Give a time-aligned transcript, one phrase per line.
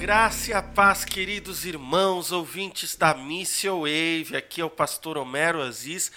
[0.00, 4.34] graça e a paz, queridos irmãos, ouvintes da Missio Wave.
[4.34, 6.10] Aqui é o pastor Homero Aziz,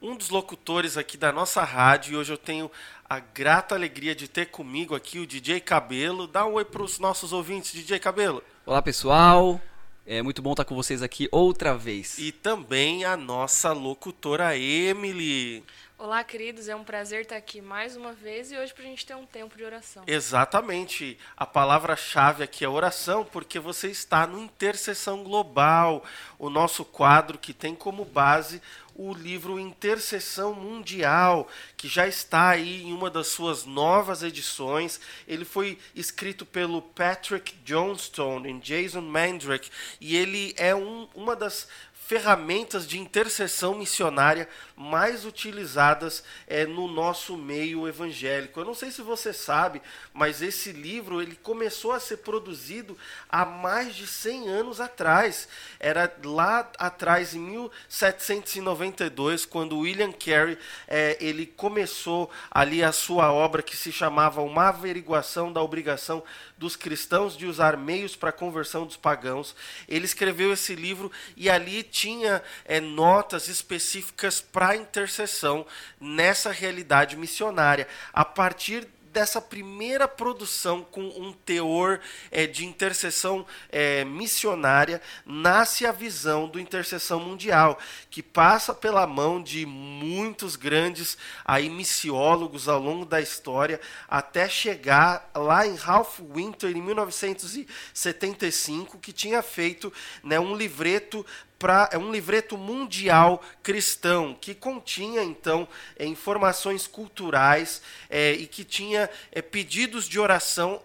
[0.00, 2.12] um dos locutores aqui da nossa rádio.
[2.12, 2.70] E hoje eu tenho
[3.08, 6.26] a grata alegria de ter comigo aqui o DJ Cabelo.
[6.26, 8.42] Dá um oi para os nossos ouvintes, DJ Cabelo.
[8.66, 9.58] Olá, pessoal.
[10.06, 12.18] É muito bom estar com vocês aqui outra vez.
[12.18, 15.64] E também a nossa locutora Emily.
[16.02, 19.04] Olá, queridos, é um prazer estar aqui mais uma vez e hoje para a gente
[19.04, 20.02] ter um tempo de oração.
[20.06, 21.18] Exatamente.
[21.36, 26.02] A palavra-chave aqui é oração, porque você está no Intercessão Global,
[26.38, 28.62] o nosso quadro que tem como base
[28.94, 31.46] o livro Intercessão Mundial,
[31.76, 35.00] que já está aí em uma das suas novas edições.
[35.28, 41.68] Ele foi escrito pelo Patrick Johnstone e Jason Mandrake, e ele é um, uma das
[42.10, 44.48] ferramentas de intercessão missionária
[44.80, 48.58] mais utilizadas é, no nosso meio evangélico.
[48.58, 49.82] Eu não sei se você sabe,
[50.14, 52.96] mas esse livro ele começou a ser produzido
[53.28, 55.46] há mais de 100 anos atrás.
[55.78, 60.56] Era lá atrás, em 1792, quando William Carey
[60.88, 66.22] é, ele começou ali a sua obra que se chamava Uma Averiguação da Obrigação
[66.56, 69.54] dos Cristãos de Usar Meios para a Conversão dos Pagãos.
[69.86, 75.66] Ele escreveu esse livro e ali tinha é, notas específicas para a intercessão
[76.00, 77.86] nessa realidade missionária.
[78.12, 85.92] A partir dessa primeira produção com um teor é, de intercessão é, missionária, nasce a
[85.92, 93.04] visão do intercessão mundial, que passa pela mão de muitos grandes aí missiólogos ao longo
[93.04, 100.54] da história, até chegar lá em Ralph Winter, em 1975, que tinha feito né, um
[100.54, 101.26] livreto
[101.60, 108.64] pra, é um livreto mundial cristão que continha então é, informações culturais é, e que
[108.64, 110.80] tinha é, pedidos de oração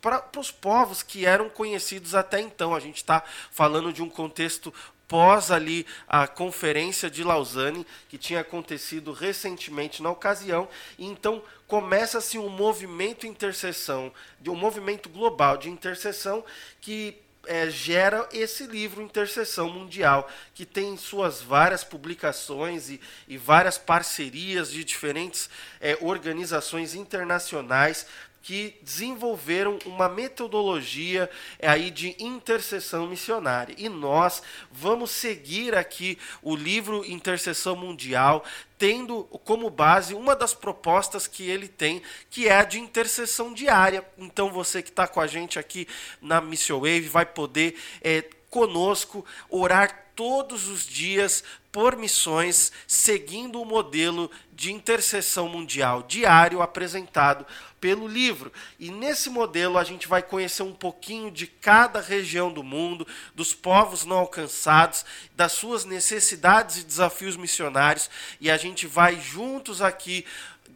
[0.00, 2.74] para os povos que eram conhecidos até então.
[2.74, 4.72] A gente está falando de um contexto
[5.08, 12.38] pós ali a conferência de Lausanne, que tinha acontecido recentemente na ocasião, e então começa-se
[12.38, 14.12] um movimento intercessão,
[14.46, 16.44] um movimento global de intercessão
[16.80, 23.78] que é, gera esse livro Intercessão Mundial, que tem suas várias publicações e, e várias
[23.78, 25.48] parcerias de diferentes
[25.80, 28.06] é, organizações internacionais
[28.42, 31.28] que desenvolveram uma metodologia
[31.58, 33.74] é, aí de intercessão missionária.
[33.78, 38.44] E nós vamos seguir aqui o livro Intercessão Mundial,
[38.78, 44.04] tendo como base uma das propostas que ele tem, que é a de intercessão diária.
[44.16, 45.86] Então você que está com a gente aqui
[46.20, 53.64] na Mission Wave vai poder é, conosco orar todos os dias por missões, seguindo o
[53.64, 57.46] modelo de intercessão mundial diário apresentado
[57.80, 58.52] pelo livro.
[58.78, 63.54] E nesse modelo a gente vai conhecer um pouquinho de cada região do mundo, dos
[63.54, 70.26] povos não alcançados, das suas necessidades e desafios missionários, e a gente vai juntos aqui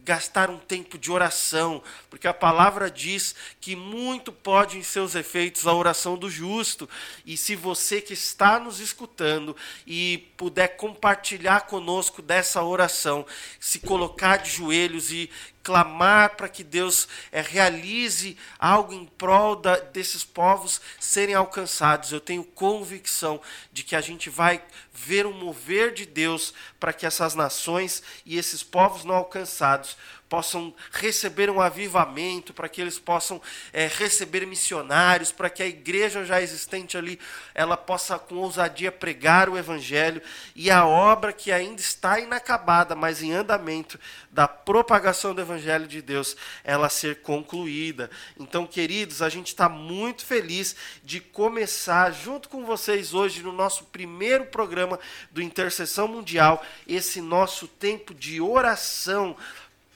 [0.05, 5.65] gastar um tempo de oração, porque a palavra diz que muito pode em seus efeitos
[5.65, 6.87] a oração do justo.
[7.25, 13.25] E se você que está nos escutando e puder compartilhar conosco dessa oração,
[13.59, 15.27] se colocar de joelhos e
[15.65, 22.11] clamar para que Deus é, realize algo em prol da, desses povos serem alcançados.
[22.11, 23.41] Eu tenho convicção
[23.73, 28.37] de que a gente vai ver um mover de Deus para que essas nações e
[28.37, 29.97] esses povos não alcançados
[30.27, 33.41] possam receber um avivamento, para que eles possam
[33.71, 37.19] é, receber missionários, para que a igreja já existente ali
[37.53, 40.21] ela possa com ousadia pregar o evangelho
[40.55, 43.99] e a obra que ainda está inacabada, mas em andamento
[44.31, 48.09] da propagação do evangelho de Deus, ela ser concluída.
[48.37, 53.85] Então, queridos, a gente está muito feliz de começar junto com vocês hoje no nosso
[53.85, 54.99] primeiro programa
[55.31, 59.37] do Intercessão Mundial, esse nosso tempo de oração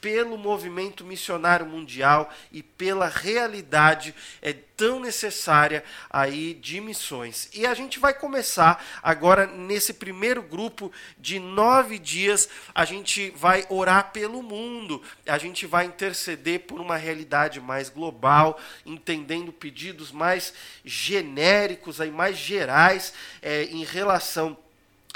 [0.02, 7.50] pelo movimento missionário mundial e pela realidade é tão necessária aí de missões.
[7.54, 12.48] E a gente vai começar agora nesse primeiro grupo de nove dias.
[12.74, 18.60] A gente vai orar pelo mundo, a gente vai interceder por uma realidade mais global,
[18.86, 20.54] entendendo pedidos mais
[20.86, 24.58] genéricos, aí mais gerais é, em relação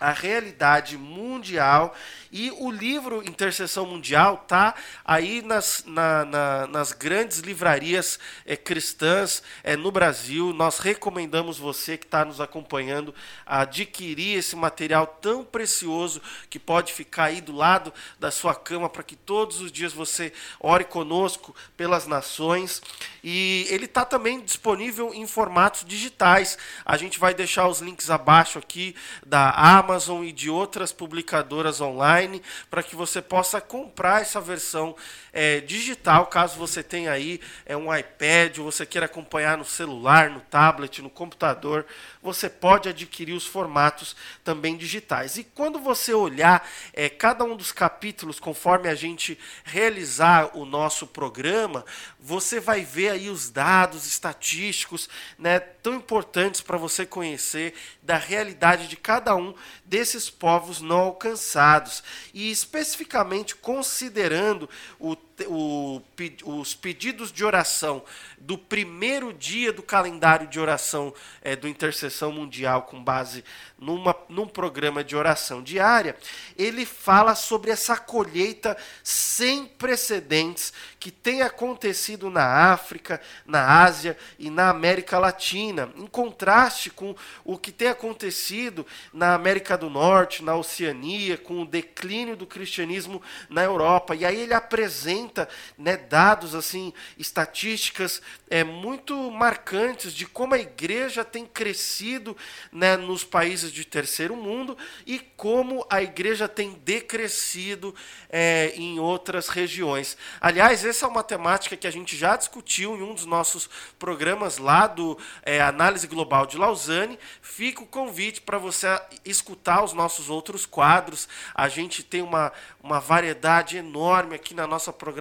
[0.02, 1.96] a realidade mundial
[2.34, 4.74] e o livro Intercessão Mundial tá
[5.06, 10.52] aí nas, na, na, nas grandes livrarias é, cristãs é, no Brasil.
[10.52, 13.14] Nós recomendamos você que está nos acompanhando
[13.46, 18.90] a adquirir esse material tão precioso que pode ficar aí do lado da sua cama
[18.90, 22.82] para que todos os dias você ore conosco pelas nações.
[23.24, 26.58] E ele está também disponível em formatos digitais.
[26.84, 32.23] A gente vai deixar os links abaixo aqui da Amazon e de outras publicadoras online
[32.70, 34.96] para que você possa comprar essa versão
[35.32, 40.30] é, digital, caso você tenha aí é, um iPad ou você queira acompanhar no celular,
[40.30, 41.86] no tablet, no computador,
[42.22, 45.38] você pode adquirir os formatos também digitais.
[45.38, 51.08] E quando você olhar é, cada um dos capítulos, conforme a gente realizar o nosso
[51.08, 51.84] programa,
[52.26, 58.88] você vai ver aí os dados estatísticos né, tão importantes para você conhecer da realidade
[58.88, 59.54] de cada um
[59.84, 62.02] desses povos não alcançados.
[62.34, 65.18] E especificamente considerando o
[65.48, 66.02] o,
[66.46, 68.04] os pedidos de oração
[68.38, 73.44] do primeiro dia do calendário de oração é, do Intercessão Mundial, com base
[73.78, 76.16] numa, num programa de oração diária,
[76.58, 84.50] ele fala sobre essa colheita sem precedentes que tem acontecido na África, na Ásia e
[84.50, 90.56] na América Latina, em contraste com o que tem acontecido na América do Norte, na
[90.56, 94.16] Oceania, com o declínio do cristianismo na Europa.
[94.16, 95.33] E aí ele apresenta
[95.78, 102.38] né, dados assim, estatísticas é, muito marcantes de como a igreja tem crescido
[102.72, 107.96] né, nos países de terceiro mundo e como a igreja tem decrescido
[108.30, 110.18] é, em outras regiões.
[110.40, 114.58] Aliás, essa é uma temática que a gente já discutiu em um dos nossos programas
[114.58, 117.18] lá do é, Análise Global de Lausanne.
[117.42, 118.88] Fica o convite para você
[119.26, 121.28] escutar os nossos outros quadros.
[121.56, 122.52] A gente tem uma,
[122.82, 125.13] uma variedade enorme aqui na nossa programação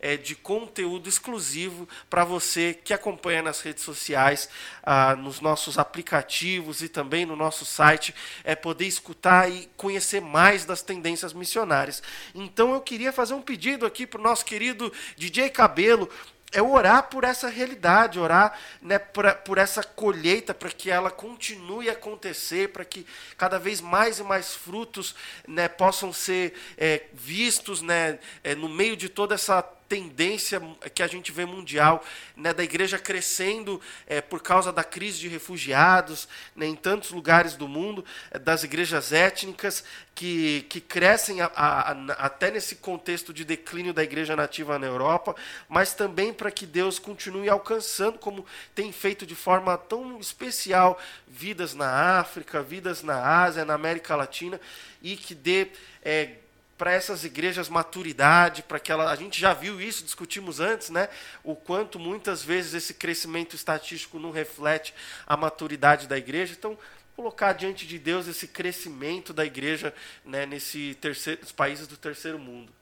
[0.00, 4.48] é, de conteúdo exclusivo para você que acompanha nas redes sociais,
[4.82, 8.14] ah, nos nossos aplicativos e também no nosso site,
[8.44, 12.02] é poder escutar e conhecer mais das tendências missionárias.
[12.34, 16.08] Então eu queria fazer um pedido aqui para o nosso querido DJ Cabelo
[16.52, 21.88] é orar por essa realidade, orar né, por, por essa colheita, para que ela continue
[21.90, 23.06] a acontecer, para que
[23.36, 25.14] cada vez mais e mais frutos
[25.46, 30.60] né, possam ser é, vistos né, é, no meio de toda essa tendência
[30.94, 32.04] que a gente vê mundial
[32.36, 37.54] né, da igreja crescendo é, por causa da crise de refugiados né, em tantos lugares
[37.54, 39.82] do mundo, é, das igrejas étnicas
[40.14, 44.86] que, que crescem a, a, a, até nesse contexto de declínio da igreja nativa na
[44.86, 45.34] Europa,
[45.68, 48.44] mas também para que Deus continue alcançando, como
[48.74, 54.60] tem feito de forma tão especial, vidas na África, vidas na Ásia, na América Latina,
[55.00, 55.68] e que dê.
[56.02, 56.32] É,
[56.78, 61.08] para essas igrejas maturidade, para que ela, a gente já viu isso, discutimos antes, né?
[61.42, 64.94] O quanto muitas vezes esse crescimento estatístico não reflete
[65.26, 66.54] a maturidade da igreja.
[66.56, 66.78] Então,
[67.16, 69.92] colocar diante de Deus esse crescimento da igreja,
[70.24, 72.72] né, nesse terceiro, nos países do terceiro mundo.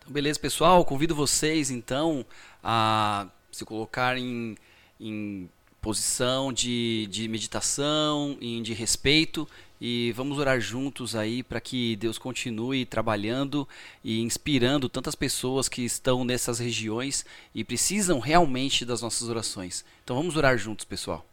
[0.00, 2.26] Então, beleza, pessoal, convido vocês então
[2.62, 4.56] a se colocar em,
[4.98, 5.48] em
[5.80, 9.48] posição de, de meditação, e de respeito
[9.80, 13.68] e vamos orar juntos aí para que Deus continue trabalhando
[14.02, 19.84] e inspirando tantas pessoas que estão nessas regiões e precisam realmente das nossas orações.
[20.02, 21.24] Então vamos orar juntos, pessoal.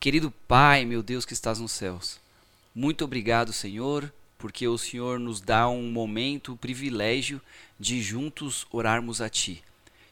[0.00, 2.20] Querido Pai, meu Deus que estás nos céus,
[2.74, 7.40] muito obrigado, Senhor, porque o Senhor nos dá um momento, um privilégio
[7.78, 9.62] de juntos orarmos a Ti.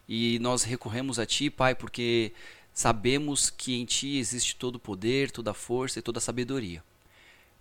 [0.08, 2.32] E nós recorremos a Ti, Pai, porque
[2.72, 6.82] sabemos que em Ti existe todo o poder, toda a força e toda a sabedoria.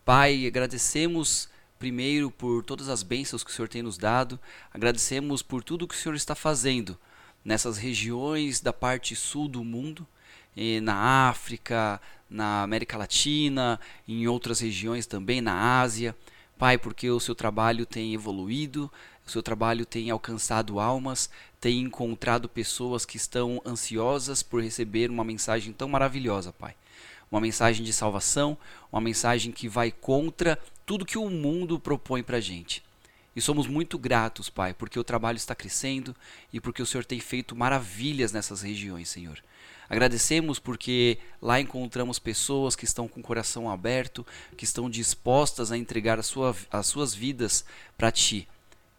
[0.04, 4.40] Pai, agradecemos primeiro por todas as bênçãos que o Senhor tem nos dado,
[4.74, 6.98] agradecemos por tudo que o Senhor está fazendo
[7.46, 10.06] nessas regiões da parte sul do mundo,
[10.82, 16.16] na África, na América Latina, em outras regiões também, na Ásia.
[16.58, 18.92] Pai, porque o seu trabalho tem evoluído,
[19.26, 21.30] o seu trabalho tem alcançado almas,
[21.60, 26.76] tem encontrado pessoas que estão ansiosas por receber uma mensagem tão maravilhosa, Pai
[27.32, 28.58] uma mensagem de salvação,
[28.92, 32.84] uma mensagem que vai contra tudo que o mundo propõe para a gente.
[33.34, 36.14] E somos muito gratos, Pai, porque o trabalho está crescendo
[36.52, 39.42] e porque o Senhor tem feito maravilhas nessas regiões, Senhor.
[39.90, 44.26] Agradecemos porque lá encontramos pessoas que estão com o coração aberto,
[44.58, 47.64] que estão dispostas a entregar sua, as suas vidas
[47.98, 48.48] para Ti.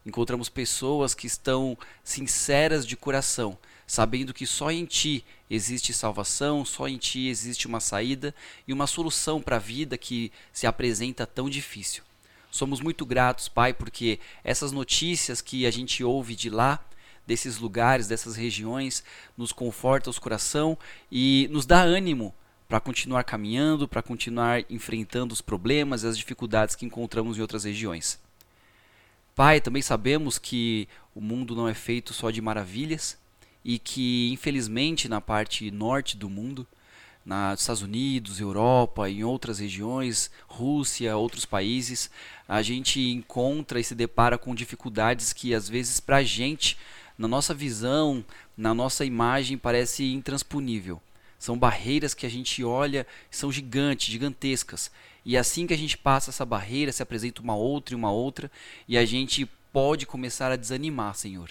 [0.03, 6.87] Encontramos pessoas que estão sinceras de coração, sabendo que só em Ti existe salvação, só
[6.87, 8.33] em Ti existe uma saída
[8.67, 12.03] e uma solução para a vida que se apresenta tão difícil.
[12.49, 16.79] Somos muito gratos, Pai, porque essas notícias que a gente ouve de lá,
[17.25, 19.03] desses lugares, dessas regiões,
[19.37, 20.77] nos conforta os coração
[21.11, 22.33] e nos dá ânimo
[22.67, 27.63] para continuar caminhando, para continuar enfrentando os problemas e as dificuldades que encontramos em outras
[27.63, 28.19] regiões.
[29.35, 33.17] Pai, também sabemos que o mundo não é feito só de maravilhas
[33.63, 36.67] e que, infelizmente, na parte norte do mundo,
[37.25, 42.09] nos Estados Unidos, Europa, em outras regiões, Rússia, outros países,
[42.47, 46.77] a gente encontra e se depara com dificuldades que às vezes para a gente,
[47.17, 48.23] na nossa visão,
[48.57, 51.01] na nossa imagem, parece intransponível.
[51.39, 54.91] São barreiras que a gente olha, são gigantes, gigantescas.
[55.25, 58.51] E assim que a gente passa essa barreira, se apresenta uma outra e uma outra,
[58.87, 61.49] e a gente pode começar a desanimar, Senhor.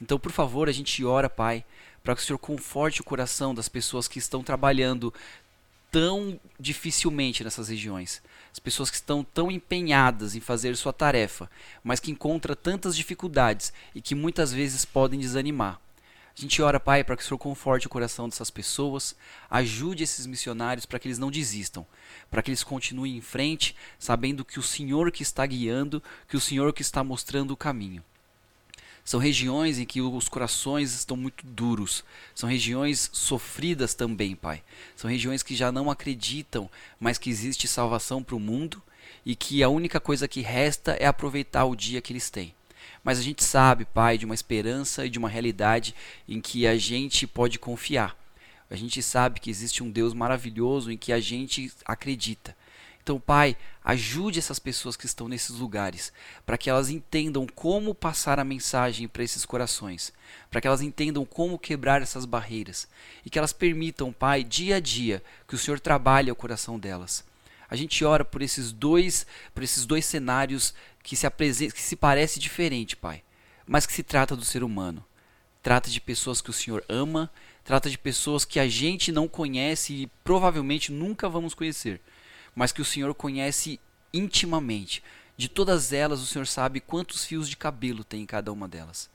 [0.00, 1.64] Então, por favor, a gente ora, Pai,
[2.02, 5.12] para que o Senhor conforte o coração das pessoas que estão trabalhando
[5.90, 8.22] tão dificilmente nessas regiões.
[8.52, 11.50] As pessoas que estão tão empenhadas em fazer sua tarefa,
[11.84, 15.80] mas que encontram tantas dificuldades e que muitas vezes podem desanimar.
[16.36, 19.14] A gente ora, Pai, para que o Senhor conforte o coração dessas pessoas,
[19.50, 21.86] ajude esses missionários para que eles não desistam,
[22.30, 26.40] para que eles continuem em frente, sabendo que o Senhor que está guiando, que o
[26.40, 28.02] Senhor que está mostrando o caminho.
[29.04, 32.04] São regiões em que os corações estão muito duros.
[32.34, 34.62] São regiões sofridas também, Pai.
[34.94, 38.82] São regiões que já não acreditam, mas que existe salvação para o mundo
[39.24, 42.54] e que a única coisa que resta é aproveitar o dia que eles têm.
[43.02, 45.94] Mas a gente sabe, Pai, de uma esperança e de uma realidade
[46.28, 48.16] em que a gente pode confiar.
[48.70, 52.56] A gente sabe que existe um Deus maravilhoso em que a gente acredita.
[53.02, 56.12] Então, Pai, ajude essas pessoas que estão nesses lugares,
[56.44, 60.12] para que elas entendam como passar a mensagem para esses corações,
[60.50, 62.86] para que elas entendam como quebrar essas barreiras
[63.24, 67.24] e que elas permitam, Pai, dia a dia, que o Senhor trabalhe o coração delas.
[67.68, 71.96] A gente ora por esses dois, por esses dois cenários que se apresenta, que se
[71.96, 73.22] parece diferente, Pai,
[73.66, 75.04] mas que se trata do ser humano.
[75.62, 77.30] Trata de pessoas que o Senhor ama,
[77.64, 82.00] trata de pessoas que a gente não conhece e provavelmente nunca vamos conhecer
[82.54, 83.80] mas que o Senhor conhece
[84.12, 85.02] intimamente.
[85.36, 89.08] De todas elas, o Senhor sabe quantos fios de cabelo tem em cada uma delas.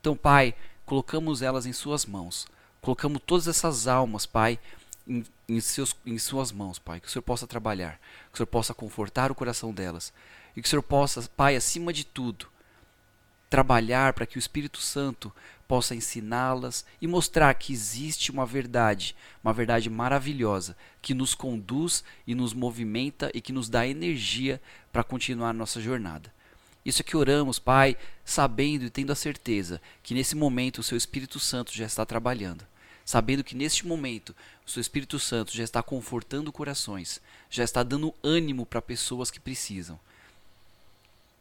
[0.00, 2.46] Então, Pai, colocamos elas em Suas mãos.
[2.80, 4.58] Colocamos todas essas almas, Pai,
[5.06, 7.00] em, em, seus, em Suas mãos, Pai.
[7.00, 10.12] Que o Senhor possa trabalhar, que o Senhor possa confortar o coração delas.
[10.56, 12.48] E que o Senhor possa, Pai, acima de tudo,
[13.48, 15.32] trabalhar para que o Espírito Santo
[15.70, 22.34] possa ensiná-las e mostrar que existe uma verdade, uma verdade maravilhosa, que nos conduz e
[22.34, 24.60] nos movimenta e que nos dá energia
[24.90, 26.34] para continuar nossa jornada.
[26.84, 30.98] Isso é que oramos, Pai, sabendo e tendo a certeza que nesse momento o Seu
[30.98, 32.66] Espírito Santo já está trabalhando.
[33.04, 34.34] Sabendo que neste momento
[34.66, 39.38] o Seu Espírito Santo já está confortando corações, já está dando ânimo para pessoas que
[39.38, 40.00] precisam.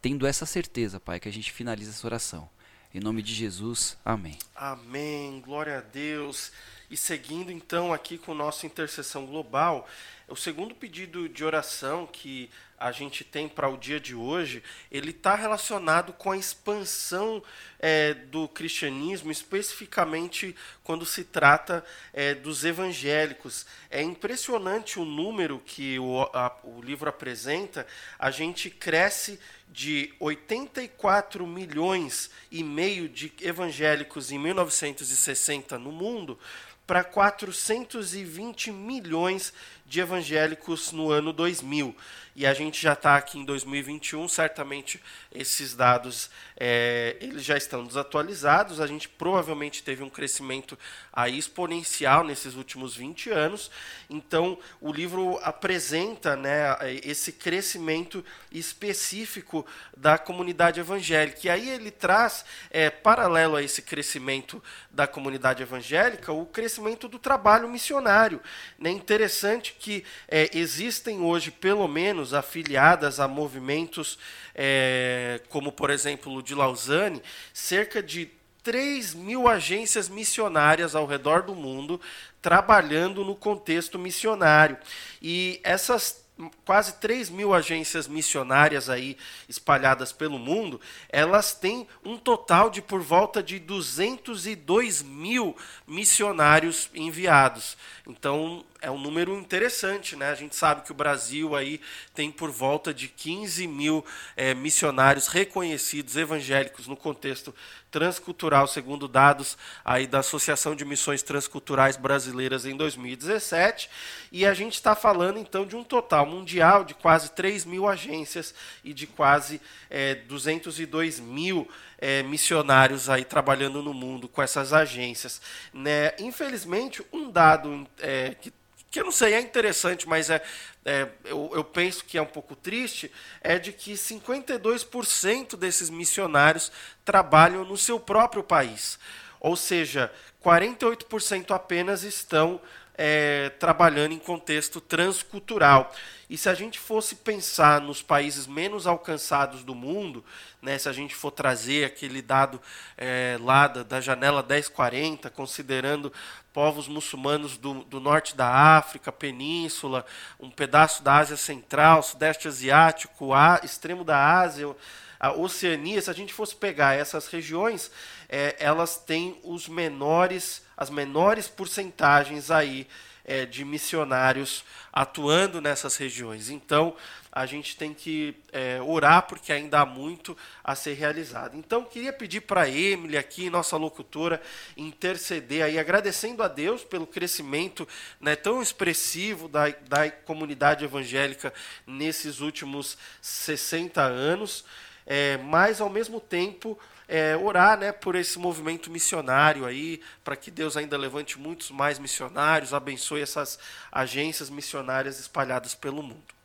[0.03, 2.47] Tendo essa certeza, Pai, que a gente finaliza essa oração.
[2.91, 4.35] Em nome de Jesus, amém.
[4.55, 6.51] Amém, glória a Deus.
[6.89, 9.87] E seguindo então aqui com nossa intercessão global,
[10.27, 15.11] o segundo pedido de oração que a gente tem para o dia de hoje, ele
[15.11, 17.43] está relacionado com a expansão
[17.77, 23.65] é, do cristianismo, especificamente quando se trata é, dos evangélicos.
[23.91, 27.85] É impressionante o número que o, a, o livro apresenta.
[28.17, 29.39] A gente cresce
[29.69, 36.39] de 84 milhões e meio de evangélicos em 1960 no mundo
[36.87, 39.53] para 420 milhões
[39.85, 41.95] de evangélicos no ano 2000
[42.39, 47.85] e a gente já está aqui em 2021, certamente esses dados é, eles já estão
[47.85, 48.79] desatualizados.
[48.79, 50.79] A gente provavelmente teve um crescimento
[51.11, 53.69] aí exponencial nesses últimos 20 anos.
[54.09, 59.65] Então, o livro apresenta né, esse crescimento específico
[59.95, 61.39] da comunidade evangélica.
[61.43, 67.19] E aí ele traz, é, paralelo a esse crescimento da comunidade evangélica, o crescimento do
[67.19, 68.41] trabalho missionário.
[68.81, 74.17] É interessante que é, existem hoje, pelo menos, afiliadas a movimentos
[74.55, 77.21] é, como, por exemplo, o de Lausanne,
[77.53, 78.31] cerca de
[78.63, 81.99] 3 mil agências missionárias ao redor do mundo
[82.41, 84.77] trabalhando no contexto missionário.
[85.21, 86.23] E essas
[86.63, 89.17] quase 3 mil agências missionárias aí
[89.47, 90.79] espalhadas pelo mundo,
[91.09, 95.55] elas têm um total de por volta de 202 mil
[95.85, 97.77] missionários enviados.
[98.07, 100.29] Então é um número interessante, né?
[100.29, 101.81] A gente sabe que o Brasil aí
[102.13, 104.05] tem por volta de 15 mil
[104.35, 107.53] é, missionários reconhecidos evangélicos no contexto
[107.91, 113.89] transcultural, segundo dados aí da Associação de Missões Transculturais Brasileiras em 2017.
[114.31, 118.53] E a gente está falando então de um total mundial de quase 3 mil agências
[118.83, 121.67] e de quase é, 202 mil
[121.97, 125.41] é, missionários aí trabalhando no mundo com essas agências.
[125.73, 126.13] Né?
[126.19, 128.51] Infelizmente, um dado é, que
[128.89, 130.41] que eu não sei, é interessante, mas é,
[130.83, 136.71] é eu, eu, penso que é um pouco triste, é de que 52% desses missionários
[137.05, 138.97] trabalham no seu próprio país.
[139.39, 140.11] Ou seja,
[140.43, 142.59] 48% apenas estão
[143.01, 145.89] é, trabalhando em contexto transcultural.
[146.29, 150.23] E se a gente fosse pensar nos países menos alcançados do mundo,
[150.61, 152.61] né, se a gente for trazer aquele dado
[152.97, 156.11] é, lá da, da janela 1040, considerando
[156.51, 160.05] povos muçulmanos do, do, norte da África, península,
[160.37, 164.75] um pedaço da Ásia Central, Sudeste Asiático, a, extremo da Ásia,
[165.17, 167.89] a Oceania, se a gente fosse pegar essas regiões,
[168.29, 172.87] é, elas têm os menores, as menores porcentagens aí
[173.25, 176.49] é, de missionários atuando nessas regiões.
[176.49, 176.95] Então,
[177.31, 181.55] a gente tem que é, orar porque ainda há muito a ser realizado.
[181.55, 184.41] Então, queria pedir para Emily aqui, nossa locutora,
[184.75, 187.87] interceder aí, agradecendo a Deus pelo crescimento
[188.19, 191.53] né, tão expressivo da, da comunidade evangélica
[191.85, 194.65] nesses últimos 60 anos,
[195.05, 200.51] é, mas ao mesmo tempo é, orar né, por esse movimento missionário aí, para que
[200.51, 203.57] Deus ainda levante muitos mais missionários, abençoe essas
[203.91, 206.35] agências missionárias espalhadas pelo mundo.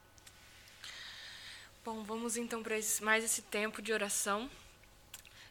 [1.85, 4.51] Bom, vamos então para mais esse tempo de oração.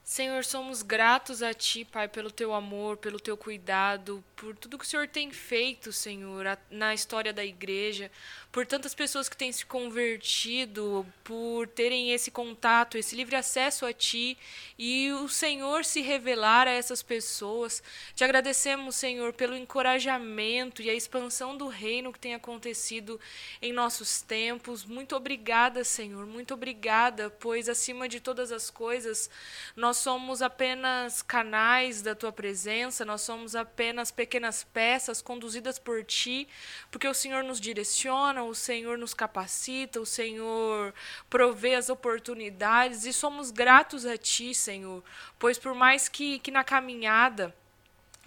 [0.04, 4.84] Senhor, somos gratos a Ti, Pai, pelo Teu amor, pelo Teu cuidado, por tudo que
[4.84, 8.12] o Senhor tem feito, Senhor, na história da igreja,
[8.54, 13.92] por tantas pessoas que têm se convertido, por terem esse contato, esse livre acesso a
[13.92, 14.38] Ti
[14.78, 17.82] e o Senhor se revelar a essas pessoas.
[18.14, 23.20] Te agradecemos, Senhor, pelo encorajamento e a expansão do reino que tem acontecido
[23.60, 24.86] em nossos tempos.
[24.86, 29.32] Muito obrigada, Senhor, muito obrigada, pois acima de todas as coisas,
[29.76, 36.48] nós somos apenas canais da Tua presença, nós somos apenas pequenas peças conduzidas por Ti,
[36.92, 40.94] porque o Senhor nos direciona o Senhor nos capacita, o Senhor
[41.30, 45.04] provê as oportunidades e somos gratos a Ti, Senhor,
[45.38, 47.56] pois por mais que, que na caminhada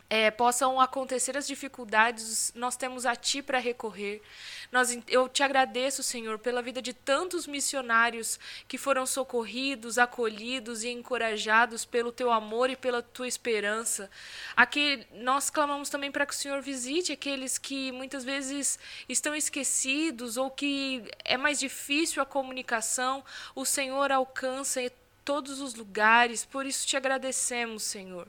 [0.09, 4.23] é, possam acontecer as dificuldades, nós temos a Ti para recorrer.
[4.71, 10.89] Nós, eu te agradeço, Senhor, pela vida de tantos missionários que foram socorridos, acolhidos e
[10.89, 14.11] encorajados pelo Teu amor e pela Tua esperança.
[14.57, 20.37] Aqui nós clamamos também para que o Senhor visite aqueles que muitas vezes estão esquecidos
[20.37, 23.25] ou que é mais difícil a comunicação.
[23.55, 24.81] O Senhor alcança
[25.27, 28.29] todos os lugares, por isso te agradecemos, Senhor.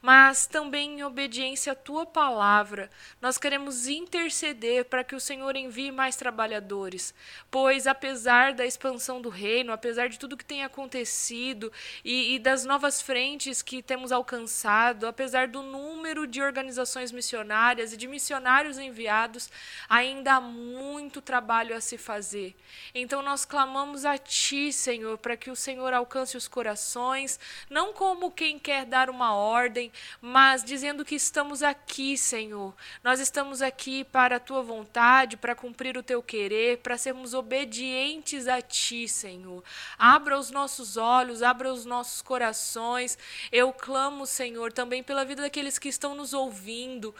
[0.00, 5.92] Mas também em obediência à tua palavra, nós queremos interceder para que o Senhor envie
[5.92, 7.14] mais trabalhadores,
[7.50, 11.70] pois apesar da expansão do reino, apesar de tudo que tem acontecido
[12.02, 17.96] e, e das novas frentes que temos alcançado, apesar do número de organizações missionárias e
[17.98, 19.50] de missionários enviados,
[19.86, 22.56] ainda há muito trabalho a se fazer.
[22.94, 28.30] Então nós clamamos a ti, Senhor, para que o Senhor alcance os corações, não como
[28.30, 32.74] quem quer dar uma ordem, mas dizendo que estamos aqui, Senhor.
[33.04, 38.48] Nós estamos aqui para a tua vontade, para cumprir o teu querer, para sermos obedientes
[38.48, 39.62] a ti, Senhor.
[39.98, 43.18] Abra os nossos olhos, abra os nossos corações.
[43.52, 47.14] Eu clamo, Senhor, também pela vida daqueles que estão nos ouvindo,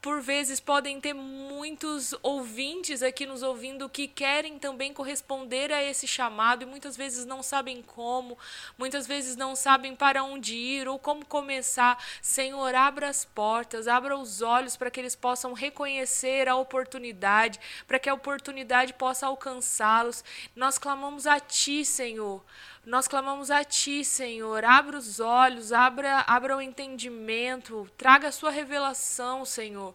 [0.00, 6.06] por vezes podem ter muitos ouvintes aqui nos ouvindo que querem também corresponder a esse
[6.06, 8.38] chamado e muitas vezes não sabem como,
[8.78, 12.02] muitas vezes não sabem para onde ir ou como começar.
[12.22, 17.98] Senhor, abra as portas, abra os olhos para que eles possam reconhecer a oportunidade, para
[17.98, 20.22] que a oportunidade possa alcançá-los.
[20.54, 22.44] Nós clamamos a Ti, Senhor.
[22.86, 24.64] Nós clamamos a Ti, Senhor.
[24.64, 29.92] Abra os olhos, abra, abra o entendimento, traga a Sua revelação, Senhor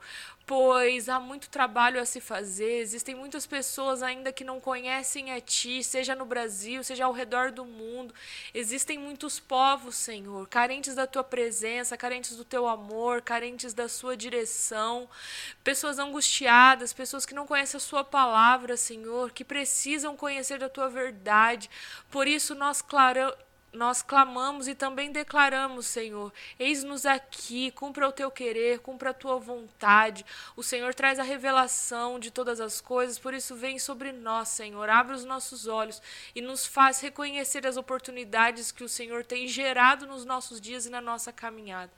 [0.51, 5.39] pois há muito trabalho a se fazer, existem muitas pessoas ainda que não conhecem a
[5.39, 8.13] Ti, seja no Brasil, seja ao redor do mundo.
[8.53, 14.17] Existem muitos povos, Senhor, carentes da Tua presença, carentes do Teu amor, carentes da Sua
[14.17, 15.09] direção,
[15.63, 20.89] pessoas angustiadas, pessoas que não conhecem a Sua palavra, Senhor, que precisam conhecer da Tua
[20.89, 21.69] verdade.
[22.09, 23.37] Por isso nós claramos
[23.73, 29.39] nós clamamos e também declaramos, Senhor, eis-nos aqui, cumpra o teu querer, cumpra a tua
[29.39, 30.25] vontade.
[30.55, 34.89] O Senhor traz a revelação de todas as coisas, por isso vem sobre nós, Senhor,
[34.89, 36.01] abre os nossos olhos
[36.35, 40.89] e nos faz reconhecer as oportunidades que o Senhor tem gerado nos nossos dias e
[40.89, 41.91] na nossa caminhada.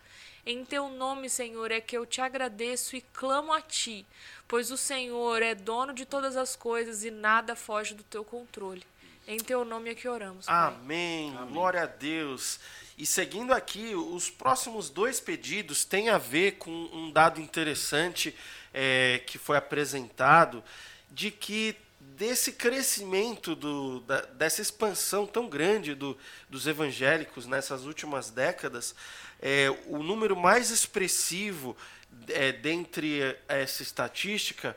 [0.46, 4.06] Em teu nome, Senhor, é que eu te agradeço e clamo a ti,
[4.48, 8.86] pois o Senhor é dono de todas as coisas e nada foge do teu controle.
[9.28, 10.48] Em teu nome é que oramos.
[10.50, 11.34] Amém.
[11.38, 11.54] Amém.
[11.54, 12.60] Glória a Deus.
[12.98, 18.36] E seguindo aqui, os próximos dois pedidos têm a ver com um dado interessante
[18.74, 20.62] é, que foi apresentado,
[21.10, 26.18] de que desse crescimento, do, da, dessa expansão tão grande do,
[26.50, 28.94] dos evangélicos nessas últimas décadas,
[29.42, 31.76] é, o número mais expressivo
[32.28, 34.76] é, dentre essa estatística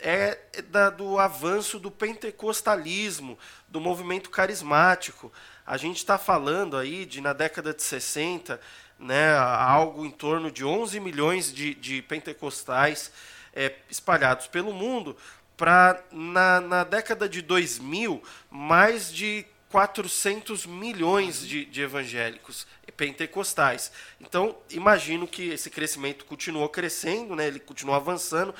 [0.00, 5.32] é da, do avanço do pentecostalismo, do movimento carismático.
[5.66, 8.60] A gente está falando aí de, na década de 60,
[8.98, 13.12] né, algo em torno de 11 milhões de, de pentecostais
[13.54, 15.16] é, espalhados pelo mundo,
[15.56, 22.66] para, na, na década de 2000, mais de 400 milhões de, de evangélicos
[22.98, 23.92] pentecostais.
[24.20, 27.46] Então, imagino que esse crescimento continuou crescendo, né?
[27.46, 28.52] ele continuou avançando,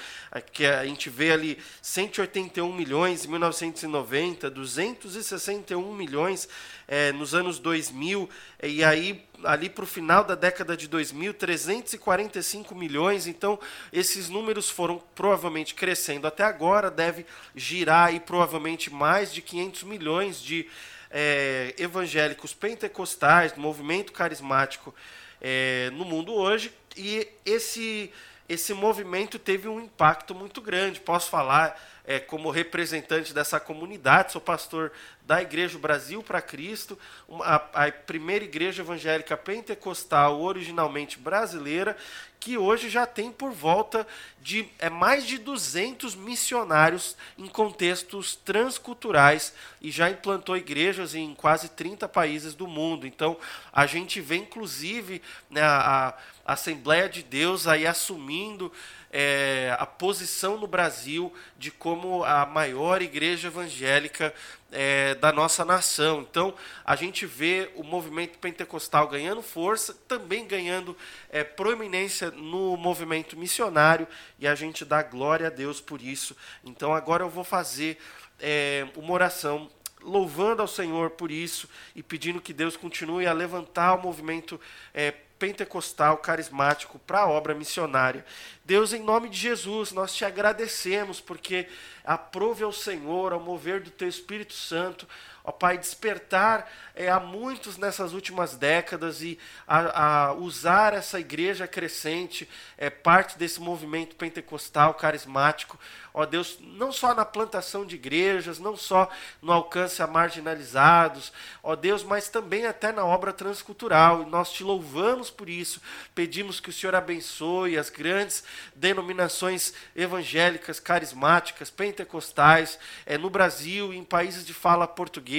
[0.52, 6.48] que a gente vê ali 181 milhões em 1990, 261 milhões
[6.86, 8.30] é, nos anos 2000,
[8.62, 13.26] e aí ali para o final da década de 2000, 345 milhões.
[13.26, 13.58] Então,
[13.92, 20.40] esses números foram provavelmente crescendo até agora, deve girar aí provavelmente mais de 500 milhões
[20.40, 20.68] de
[21.10, 24.94] é, evangélicos pentecostais, do movimento carismático
[25.40, 28.12] é, no mundo hoje, e esse,
[28.48, 31.00] esse movimento teve um impacto muito grande.
[31.00, 34.90] Posso falar é, como representante dessa comunidade, sou pastor
[35.26, 36.98] da Igreja Brasil para Cristo,
[37.42, 41.94] a, a primeira igreja evangélica pentecostal originalmente brasileira,
[42.40, 44.06] que hoje já tem por volta
[44.40, 51.68] de é, mais de 200 missionários em contextos transculturais e já implantou igrejas em quase
[51.68, 53.06] 30 países do mundo.
[53.06, 53.36] Então,
[53.70, 56.14] a gente vê, inclusive, né, a,
[56.46, 58.72] a Assembleia de Deus aí assumindo
[59.10, 64.34] é, a posição no Brasil de como a maior igreja evangélica
[64.70, 66.20] é, da nossa nação.
[66.20, 70.96] Então, a gente vê o movimento pentecostal ganhando força, também ganhando
[71.30, 74.06] é, proeminência no movimento missionário,
[74.38, 76.36] e a gente dá glória a Deus por isso.
[76.64, 77.98] Então, agora eu vou fazer
[78.38, 83.94] é, uma oração louvando ao Senhor por isso e pedindo que Deus continue a levantar
[83.94, 84.60] o movimento
[84.94, 88.24] é, pentecostal carismático para a obra missionária.
[88.64, 91.68] Deus, em nome de Jesus, nós te agradecemos porque
[92.04, 95.06] aprove ao Senhor, ao mover do teu Espírito Santo,
[95.48, 101.66] ó Pai, despertar é, a muitos nessas últimas décadas e a, a, usar essa igreja
[101.66, 105.78] crescente, é parte desse movimento pentecostal carismático,
[106.12, 109.08] ó Deus, não só na plantação de igrejas, não só
[109.40, 111.32] no alcance a marginalizados,
[111.62, 114.22] ó Deus, mas também até na obra transcultural.
[114.22, 115.80] E nós te louvamos por isso,
[116.16, 118.42] pedimos que o Senhor abençoe as grandes
[118.74, 125.37] denominações evangélicas, carismáticas, pentecostais, é, no Brasil e em países de fala portuguesa,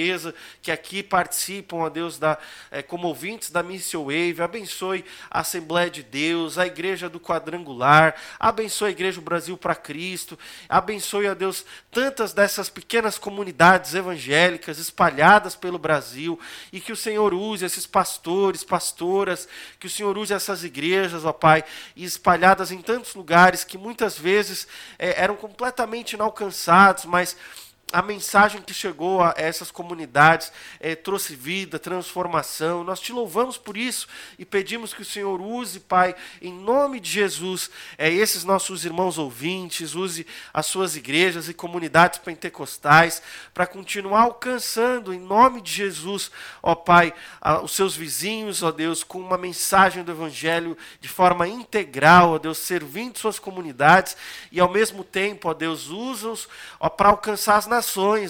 [0.62, 2.38] que aqui participam, ó Deus, da,
[2.70, 4.42] é, como ouvintes da Mission Wave.
[4.42, 9.74] Abençoe a Assembleia de Deus, a Igreja do Quadrangular, abençoe a Igreja do Brasil para
[9.74, 16.38] Cristo, abençoe, ó Deus, tantas dessas pequenas comunidades evangélicas espalhadas pelo Brasil
[16.72, 21.32] e que o Senhor use esses pastores, pastoras, que o Senhor use essas igrejas, ó
[21.32, 21.64] Pai,
[21.96, 24.66] espalhadas em tantos lugares que muitas vezes
[24.98, 27.36] é, eram completamente inalcançados, mas
[27.92, 32.84] a mensagem que chegou a essas comunidades é, trouxe vida, transformação.
[32.84, 34.06] Nós te louvamos por isso
[34.38, 39.18] e pedimos que o Senhor use, Pai, em nome de Jesus, é, esses nossos irmãos
[39.18, 43.22] ouvintes, use as suas igrejas e comunidades pentecostais
[43.52, 46.30] para continuar alcançando, em nome de Jesus,
[46.62, 51.48] ó Pai, a, os seus vizinhos, ó Deus, com uma mensagem do Evangelho de forma
[51.48, 54.16] integral, ó Deus, servindo suas comunidades
[54.52, 56.48] e ao mesmo tempo, ó Deus, usa-os
[56.96, 57.66] para alcançar as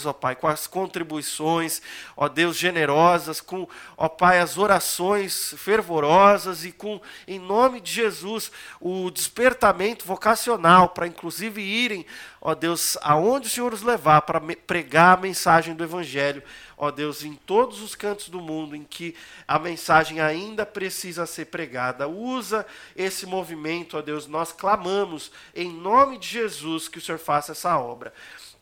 [0.07, 1.81] ó Pai, com as contribuições,
[2.17, 8.51] ó Deus, generosas, com, ó Pai, as orações fervorosas e com, em nome de Jesus,
[8.81, 12.07] o despertamento vocacional para inclusive irem,
[12.41, 16.43] ó Deus, aonde o Senhor os levar para pregar a mensagem do Evangelho,
[16.77, 19.15] ó Deus, em todos os cantos do mundo em que
[19.47, 22.09] a mensagem ainda precisa ser pregada.
[22.09, 27.53] Usa esse movimento, ó Deus, nós clamamos em nome de Jesus que o Senhor faça
[27.53, 28.13] essa obra.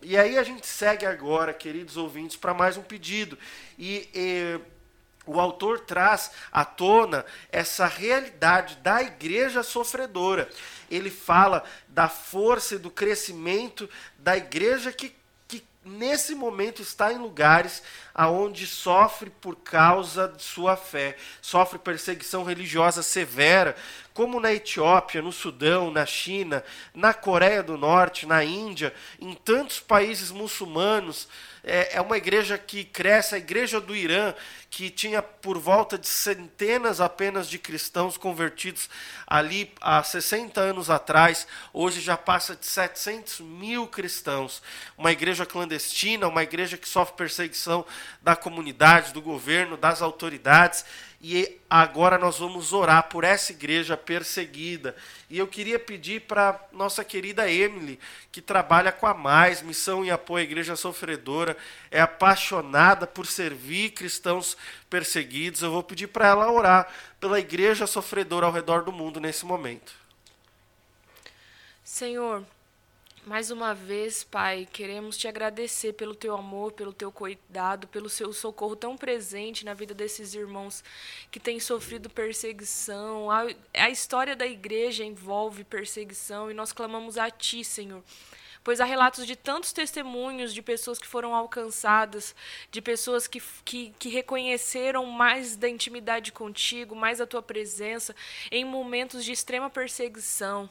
[0.00, 3.36] E aí a gente segue agora, queridos ouvintes, para mais um pedido.
[3.78, 4.60] E, e
[5.28, 10.48] o autor traz à tona essa realidade da igreja sofredora.
[10.90, 13.88] Ele fala da força e do crescimento
[14.18, 15.14] da igreja que,
[15.46, 17.82] que nesse momento está em lugares
[18.14, 23.76] aonde sofre por causa de sua fé, sofre perseguição religiosa severa,
[24.12, 29.78] como na Etiópia, no Sudão, na China, na Coreia do Norte, na Índia, em tantos
[29.78, 31.28] países muçulmanos.
[31.70, 34.34] É, é uma igreja que cresce, a igreja do Irã,
[34.70, 38.88] que tinha por volta de centenas apenas de cristãos convertidos
[39.26, 44.62] ali há 60 anos atrás, hoje já passa de 700 mil cristãos.
[44.96, 47.84] Uma igreja clandestina, uma igreja que sofre perseguição
[48.22, 50.86] da comunidade, do governo, das autoridades.
[51.20, 54.94] E agora nós vamos orar por essa igreja perseguida.
[55.28, 57.98] E eu queria pedir para nossa querida Emily,
[58.30, 61.56] que trabalha com a Mais, Missão e Apoio à Igreja Sofredora,
[61.90, 64.56] é apaixonada por servir cristãos
[64.88, 65.62] perseguidos.
[65.62, 69.92] Eu vou pedir para ela orar pela igreja sofredora ao redor do mundo nesse momento.
[71.82, 72.44] Senhor,
[73.28, 78.32] mais uma vez, Pai, queremos te agradecer pelo teu amor, pelo teu cuidado, pelo seu
[78.32, 80.82] socorro tão presente na vida desses irmãos
[81.30, 83.30] que têm sofrido perseguição.
[83.30, 88.02] A, a história da igreja envolve perseguição e nós clamamos a Ti, Senhor
[88.64, 92.34] pois há relatos de tantos testemunhos de pessoas que foram alcançadas,
[92.70, 98.14] de pessoas que, que, que, reconheceram mais da intimidade contigo, mais a tua presença,
[98.50, 100.68] em momentos de extrema perseguição.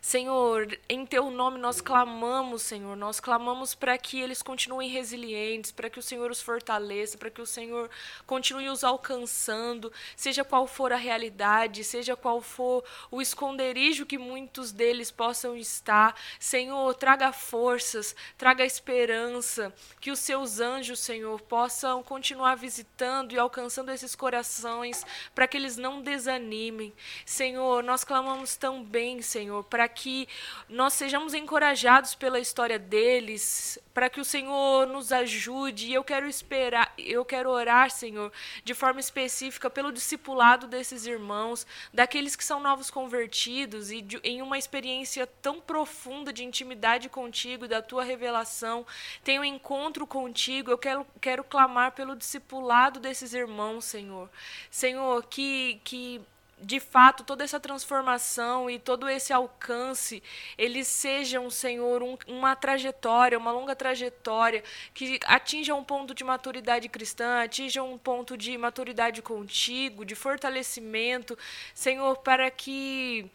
[0.00, 5.90] Senhor, em teu nome nós clamamos, Senhor, nós clamamos para que eles continuem resilientes, para
[5.90, 7.90] que o Senhor os fortaleça, para que o Senhor
[8.26, 14.72] continue os alcançando, seja qual for a realidade, seja qual for o esconderijo que muitos
[14.72, 16.16] deles possam estar.
[16.38, 23.90] Senhor, traga forças, traga esperança, que os seus anjos, Senhor, possam continuar visitando e alcançando
[23.90, 26.90] esses corações, para que eles não desanimem.
[27.26, 30.26] Senhor, nós clamamos também, Senhor, para que
[30.68, 35.92] nós sejamos encorajados pela história deles, para que o Senhor nos ajude.
[35.92, 38.32] Eu quero esperar, eu quero orar, Senhor,
[38.64, 44.40] de forma específica pelo discipulado desses irmãos, daqueles que são novos convertidos e de, em
[44.40, 48.86] uma experiência tão profunda de intimidade contigo, da tua revelação,
[49.22, 50.70] tem um encontro contigo.
[50.70, 54.30] Eu quero, quero clamar pelo discipulado desses irmãos, Senhor.
[54.70, 56.20] Senhor, que que
[56.60, 60.22] de fato toda essa transformação e todo esse alcance
[60.56, 66.88] eles sejam Senhor um, uma trajetória uma longa trajetória que atinja um ponto de maturidade
[66.88, 71.36] cristã atinja um ponto de maturidade contigo de fortalecimento
[71.74, 73.30] Senhor para que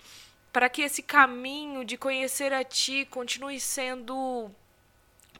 [0.53, 4.49] para que esse caminho de conhecer a ti continue sendo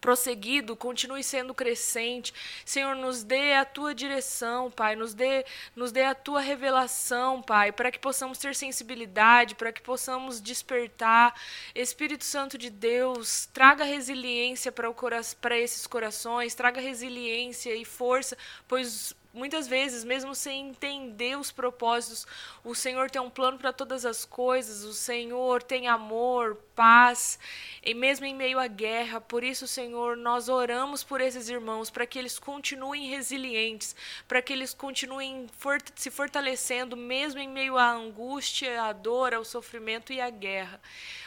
[0.05, 2.31] prosseguido, continue sendo crescente.
[2.63, 5.43] Senhor, nos dê a tua direção, Pai, nos dê,
[5.75, 11.33] nos dê a tua revelação, Pai, para que possamos ter sensibilidade, para que possamos despertar.
[11.73, 15.23] Espírito Santo de Deus, traga resiliência para, cora
[15.57, 18.37] esses corações, traga resiliência e força,
[18.67, 22.27] pois muitas vezes, mesmo sem entender os propósitos,
[22.63, 27.39] o Senhor tem um plano para todas as coisas, o Senhor tem amor, paz,
[27.83, 29.21] e mesmo em meio à guerra.
[29.21, 33.95] Por isso, Senhor, nós oramos por esses irmãos, para que eles continuem resilientes,
[34.27, 39.45] para que eles continuem fort se fortalecendo, mesmo em meio à angústia, à dor, ao
[39.45, 40.81] sofrimento e à guerra.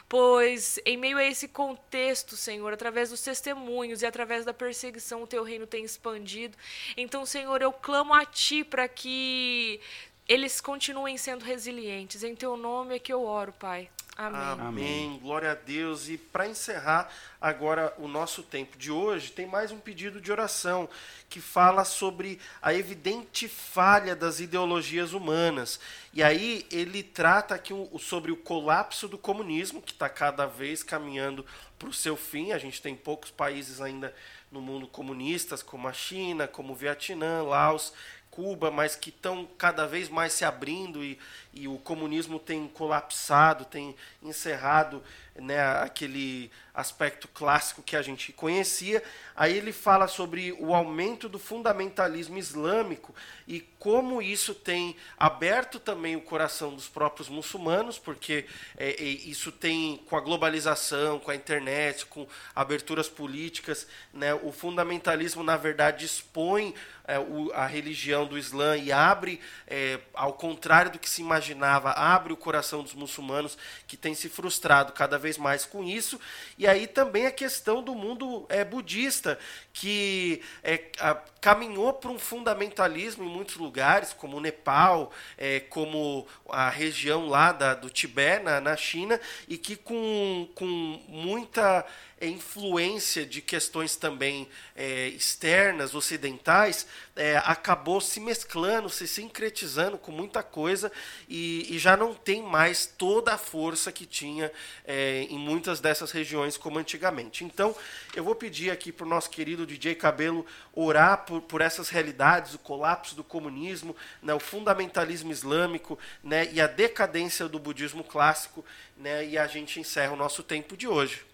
[0.08, 5.26] Pois, em meio a esse contexto, Senhor, através dos testemunhos e através da perseguição, o
[5.26, 6.56] teu reino tem expandido.
[6.96, 9.80] Então, Senhor, eu clamo a Ti para que
[10.28, 12.22] eles continuem sendo resilientes.
[12.22, 13.90] Em Teu nome é que eu oro, Pai.
[14.20, 14.40] Amém.
[14.40, 14.66] Amém.
[14.66, 15.18] Amém.
[15.22, 16.09] Glória a Deus.
[16.09, 17.09] E para encerrar
[17.40, 20.88] agora o nosso tempo de hoje, tem mais um pedido de oração
[21.31, 25.78] que fala sobre a evidente falha das ideologias humanas.
[26.12, 31.46] E aí ele trata aqui sobre o colapso do comunismo, que está cada vez caminhando
[31.78, 32.50] para o seu fim.
[32.50, 34.12] A gente tem poucos países ainda
[34.50, 37.92] no mundo comunistas, como a China, como o Vietnã, Laos,
[38.38, 41.18] Cuba, mas que estão cada vez mais se abrindo e,
[41.53, 45.03] e o comunismo tem colapsado, tem encerrado
[45.38, 49.03] né, aquele aspecto clássico que a gente conhecia.
[49.35, 53.12] Aí ele fala sobre o aumento do fundamentalismo islâmico
[53.48, 58.46] e como isso tem aberto também o coração dos próprios muçulmanos, porque
[58.77, 64.53] é, é, isso tem, com a globalização, com a internet, com aberturas políticas, né, o
[64.53, 66.74] fundamentalismo, na verdade, expõe
[67.09, 71.90] é, o, a religião do Islã e abre, é, ao contrário do que se imaginava,
[71.92, 76.19] abre o coração dos muçulmanos que têm se frustrado cada vez mais com isso.
[76.57, 79.38] E aí também a questão do mundo é, budista,
[79.73, 86.27] que é, a, caminhou para um fundamentalismo em muitos lugares, como o Nepal, é, como
[86.49, 90.67] a região lá da, do Tibete, na, na China, e que com, com
[91.09, 91.85] muita
[92.26, 100.42] influência de questões também é, externas, ocidentais, é, acabou se mesclando, se sincretizando com muita
[100.42, 100.90] coisa
[101.28, 104.50] e, e, já não tem mais toda a força que tinha
[104.85, 107.44] é, em muitas dessas regiões como antigamente.
[107.44, 107.74] Então,
[108.14, 112.54] eu vou pedir aqui para o nosso querido DJ Cabelo orar por, por essas realidades,
[112.54, 118.64] o colapso do comunismo, né, o fundamentalismo islâmico né, e a decadência do budismo clássico,
[118.96, 121.28] né, e a gente encerra o nosso tempo de hoje.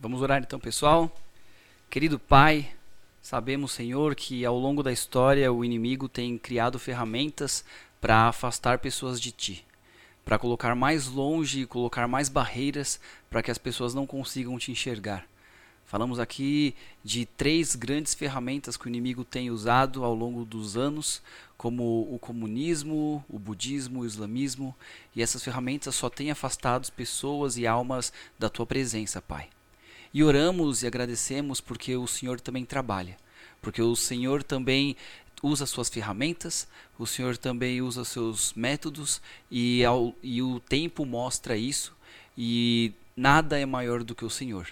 [0.00, 1.10] Vamos orar então, pessoal.
[1.90, 2.70] Querido Pai,
[3.20, 7.64] sabemos, Senhor, que ao longo da história o inimigo tem criado ferramentas
[8.00, 9.66] para afastar pessoas de Ti,
[10.24, 15.26] para colocar mais longe colocar mais barreiras para que as pessoas não consigam te enxergar.
[15.84, 21.20] Falamos aqui de três grandes ferramentas que o inimigo tem usado ao longo dos anos,
[21.56, 24.76] como o comunismo, o budismo, o islamismo,
[25.16, 29.48] e essas ferramentas só têm afastado pessoas e almas da tua presença, Pai.
[30.12, 33.16] E oramos e agradecemos porque o Senhor também trabalha,
[33.60, 34.96] porque o Senhor também
[35.42, 36.66] usa suas ferramentas,
[36.98, 41.94] o Senhor também usa seus métodos e, ao, e o tempo mostra isso
[42.36, 44.68] e nada é maior do que o Senhor.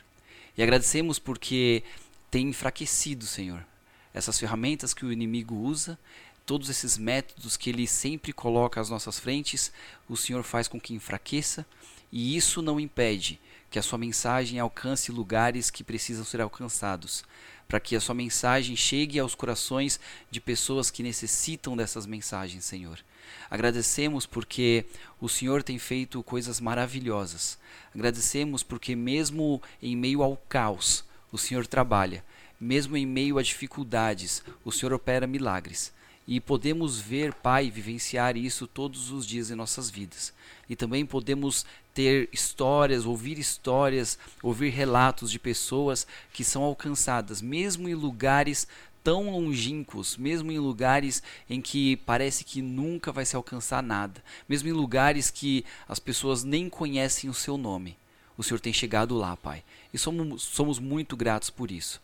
[0.56, 1.82] E agradecemos porque
[2.30, 3.64] tem enfraquecido, Senhor,
[4.14, 5.98] essas ferramentas que o inimigo usa,
[6.46, 9.72] todos esses métodos que ele sempre coloca às nossas frentes,
[10.08, 11.66] o Senhor faz com que enfraqueça,
[12.10, 13.38] e isso não impede
[13.76, 17.22] que a sua mensagem alcance lugares que precisam ser alcançados,
[17.68, 22.98] para que a sua mensagem chegue aos corações de pessoas que necessitam dessas mensagens, Senhor.
[23.50, 24.86] Agradecemos porque
[25.20, 27.58] o Senhor tem feito coisas maravilhosas.
[27.94, 32.24] Agradecemos porque, mesmo em meio ao caos, o Senhor trabalha.
[32.58, 35.92] Mesmo em meio a dificuldades, o Senhor opera milagres.
[36.26, 40.32] E podemos ver, Pai, vivenciar isso todos os dias em nossas vidas.
[40.68, 47.88] E também podemos ter histórias, ouvir histórias, ouvir relatos de pessoas que são alcançadas, mesmo
[47.88, 48.66] em lugares
[49.04, 54.68] tão longínquos, mesmo em lugares em que parece que nunca vai se alcançar nada, mesmo
[54.68, 57.96] em lugares que as pessoas nem conhecem o seu nome.
[58.36, 59.62] O Senhor tem chegado lá, Pai.
[59.94, 62.02] E somos, somos muito gratos por isso.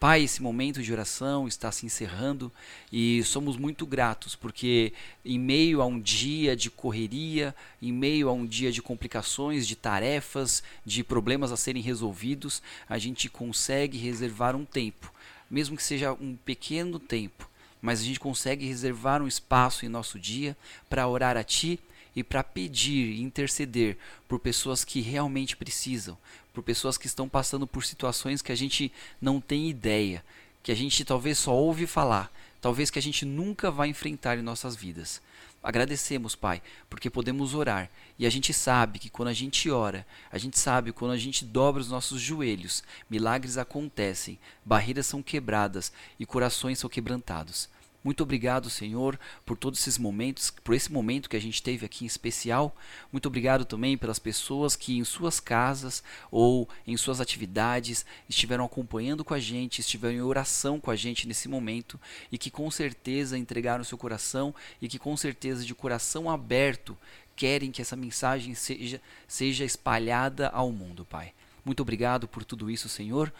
[0.00, 2.50] Pai, esse momento de oração está se encerrando
[2.90, 8.32] e somos muito gratos porque, em meio a um dia de correria, em meio a
[8.32, 14.56] um dia de complicações, de tarefas, de problemas a serem resolvidos, a gente consegue reservar
[14.56, 15.12] um tempo,
[15.50, 17.46] mesmo que seja um pequeno tempo,
[17.82, 20.56] mas a gente consegue reservar um espaço em nosso dia
[20.88, 21.78] para orar a Ti
[22.16, 26.16] e para pedir e interceder por pessoas que realmente precisam,
[26.52, 30.24] por pessoas que estão passando por situações que a gente não tem ideia,
[30.62, 34.42] que a gente talvez só ouve falar, talvez que a gente nunca vai enfrentar em
[34.42, 35.20] nossas vidas.
[35.62, 40.38] Agradecemos, Pai, porque podemos orar e a gente sabe que quando a gente ora, a
[40.38, 46.24] gente sabe quando a gente dobra os nossos joelhos, milagres acontecem, barreiras são quebradas e
[46.24, 47.68] corações são quebrantados.
[48.02, 52.04] Muito obrigado, Senhor, por todos esses momentos, por esse momento que a gente teve aqui
[52.04, 52.74] em especial.
[53.12, 59.22] Muito obrigado também pelas pessoas que em suas casas ou em suas atividades estiveram acompanhando
[59.22, 62.00] com a gente, estiveram em oração com a gente nesse momento
[62.32, 66.96] e que com certeza entregaram seu coração e que com certeza de coração aberto
[67.36, 71.34] querem que essa mensagem seja, seja espalhada ao mundo, Pai.
[71.64, 73.32] Muito obrigado por tudo isso, Senhor.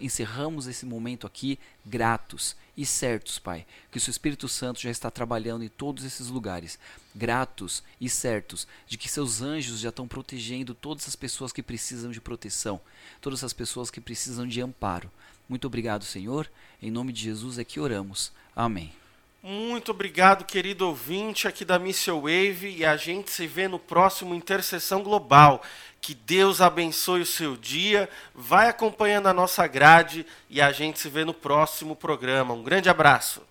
[0.00, 5.10] Encerramos esse momento aqui gratos e certos, Pai, que o seu Espírito Santo já está
[5.10, 6.78] trabalhando em todos esses lugares.
[7.14, 12.10] Gratos e certos de que seus anjos já estão protegendo todas as pessoas que precisam
[12.10, 12.80] de proteção,
[13.20, 15.10] todas as pessoas que precisam de amparo.
[15.48, 16.50] Muito obrigado, Senhor.
[16.80, 18.32] Em nome de Jesus é que oramos.
[18.56, 19.01] Amém.
[19.44, 24.36] Muito obrigado, querido ouvinte aqui da Missile Wave, e a gente se vê no próximo
[24.36, 25.60] Intercessão Global.
[26.00, 28.08] Que Deus abençoe o seu dia.
[28.32, 32.54] Vai acompanhando a nossa grade e a gente se vê no próximo programa.
[32.54, 33.42] Um grande abraço.